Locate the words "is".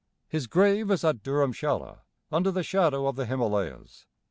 0.89-1.03